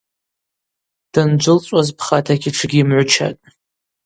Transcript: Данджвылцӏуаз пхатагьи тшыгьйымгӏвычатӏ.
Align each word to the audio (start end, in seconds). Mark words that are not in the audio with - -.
Данджвылцӏуаз 1.13 1.89
пхатагьи 1.97 2.49
тшыгьйымгӏвычатӏ. 2.53 3.43